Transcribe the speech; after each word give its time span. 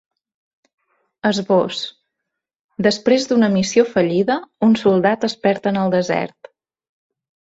Esbós: 1.29 1.81
Després 2.87 3.27
d’una 3.31 3.49
missió 3.55 3.83
fallida, 3.89 4.37
un 4.69 4.73
soldat 4.85 5.29
es 5.29 5.37
perd 5.45 5.69
en 5.73 5.79
el 5.83 5.93
desert. 5.97 6.51